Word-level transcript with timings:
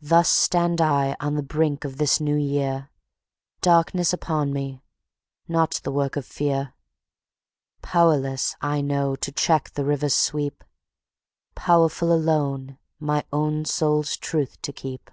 Thus 0.00 0.30
stand 0.30 0.80
I 0.80 1.14
on 1.20 1.34
the 1.34 1.42
brink 1.42 1.84
of 1.84 1.98
this 1.98 2.20
new 2.22 2.36
year, 2.38 2.90
Darkness 3.60 4.10
upon 4.14 4.50
me—not 4.50 5.78
the 5.84 5.92
work 5.92 6.16
of 6.16 6.24
fear. 6.24 6.72
Powerless 7.82 8.56
I 8.62 8.80
know 8.80 9.14
to 9.16 9.30
check 9.30 9.68
the 9.74 9.84
river's 9.84 10.14
sweep, 10.16 10.64
Powerful 11.54 12.14
alone 12.14 12.78
my 12.98 13.26
own 13.30 13.66
soul's 13.66 14.16
truth 14.16 14.56
to 14.62 14.72
keep. 14.72 15.10